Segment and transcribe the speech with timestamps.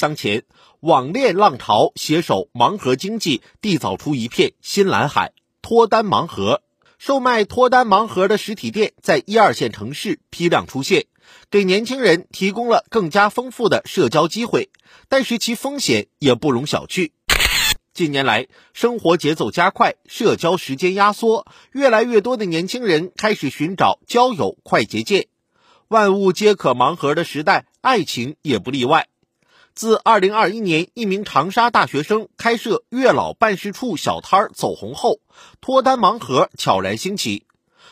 [0.00, 0.44] 当前，
[0.80, 6.62] 网恋浪潮携手盲盒经济，缔造出一片新蓝海——脱单盲盒。
[6.96, 11.04] 售卖脱单盲盒的实体店在一二线城市批量出现，
[11.50, 14.70] 给年轻人提供了更加丰富的社交机会，
[15.10, 17.10] 但是其风险也不容小觑。
[17.92, 25.26] 近年来，生活节奏加快，社交时间压缩，越来越多的年轻人开始寻找交友快捷键。
[25.88, 29.08] 万物皆可盲盒的时代，爱情也不例外。
[29.74, 35.20] 自2021年，一名长沙大学生开设月老办事处小摊儿走红后，
[35.60, 37.44] 脱单盲盒悄然兴起。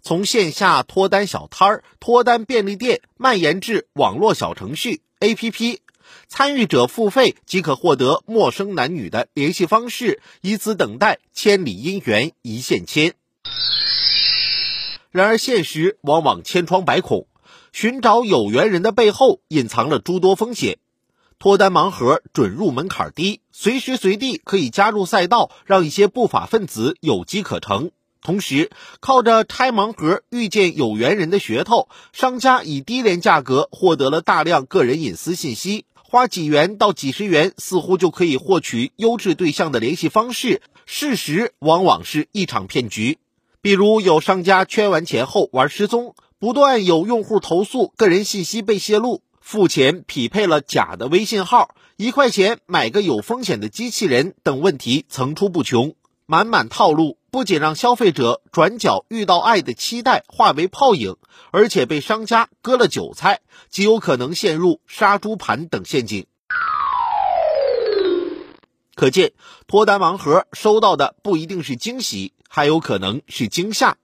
[0.00, 5.78] 从线下脱单小摊儿、脱单便利店蔓延至网络小程序、APP，
[6.28, 13.14] 参与者付费即可获得陌生男女的联系方式，以此等待千里姻缘一线牵。
[15.10, 17.26] 然而，现实往往千疮百孔，
[17.72, 20.78] 寻找有缘人的背后隐藏了诸多风险。
[21.42, 27.90] 脱单盲盒准入门槛低，随时随地可以加入赛道，让一些不法分子有机可乘。
[28.22, 40.62] 同时，靠着拆盲盒遇见有缘人的噱头，商家以低廉价格获得了大量个人隐私信息，花几元到几十元，似乎就可以获取优质对象的联系方式。
[40.86, 43.18] 事实往往是一场骗局。
[43.60, 49.22] 比如，有商家圈完钱后玩失踪，不断有用户投诉个人信息被泄露。
[49.42, 55.94] 付钱匹配了假的微信号，一块钱买个有风险的机器人等问题层出不穷，
[56.26, 61.16] 满满套路不仅让消费者转角遇到爱的期待化为泡影，
[61.50, 66.26] 而且被商家割了韭菜，极有可能陷入杀猪盘等陷阱。
[68.94, 69.32] 可见，
[69.66, 73.96] 脱单盲盒收到的不一定是惊喜，还有可能是惊吓。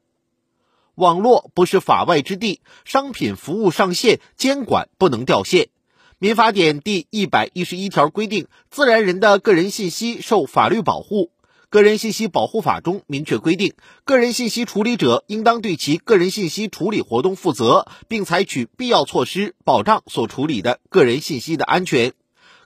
[0.99, 5.69] 网络不是法外之地，商品服务上线，监管不能掉线。
[6.19, 11.31] 民法典第一百一十一条规定，自然人的个人信息受法律保护。
[11.71, 22.13] 个人信息保护法中明确规定，个人信息处理者应当对其个人信息处理活动负责，并采取必要措施保障所处理的个人信息的安全。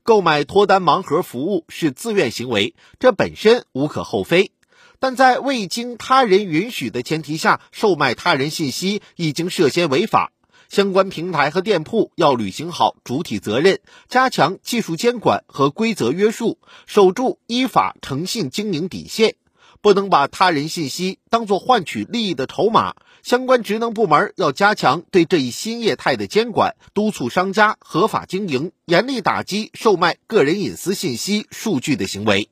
[0.04, 4.52] 购买脱单盲盒服务是自愿行为，这本身无可厚非。
[5.02, 10.30] 但在未经他人允许的前提下售卖他人信息，已经涉嫌违法。
[10.68, 19.34] 相关平台和店铺要履行好主体责任，加强技术监管和规则约束，守住依法诚信经营底线，
[19.80, 22.94] 不能把他人信息当作换取利益的筹码。
[23.24, 32.51] 相关职能部门要加强对这一新业态的监管，督促商家合法经营，严厉打击售卖个人隐私信息、数据的行为。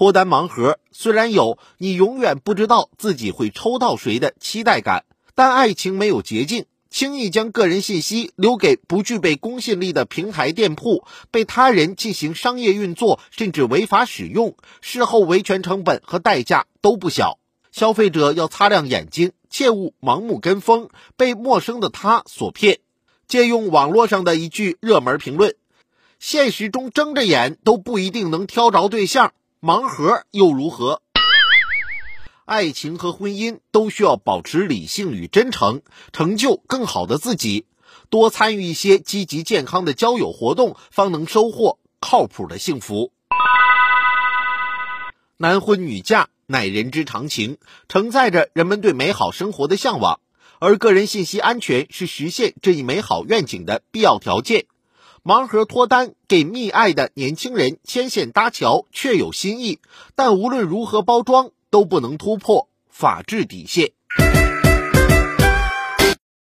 [0.00, 6.64] 脱单盲盒虽然有你永远不知道自己会抽到谁的期待感，但爱情没有捷径。
[6.88, 17.38] 轻易将个人信息留给不具备公信力的平台店铺，被他人进行商业运作，甚至违法使用，事后维权成本和代价都不小。
[17.70, 20.88] 消费者要擦亮眼睛，切勿盲目跟风，
[21.18, 22.78] 被陌生的他所骗。
[23.28, 25.56] 借用网络上的一句热门评论
[26.18, 31.02] ：“现实中睁着眼都不一定能挑着对象。”盲盒又如何？
[32.46, 35.82] 爱情和婚姻都需要保持理性与真诚，
[36.14, 37.66] 成就更好的自己。
[38.08, 43.12] 多参与一些积极健康的交友活动，方能收获靠谱的幸福。
[45.36, 50.20] 男婚女嫁乃人之常情，承载着人们对美好生活的向往，
[50.58, 54.64] 而个人信息安全是实现这一美好愿景的必要条件。
[55.22, 59.78] 盲盒脱单给觅爱的年轻人牵线搭桥，确有新意，
[60.14, 63.92] 但无论如何包装，都不能突破法治底线。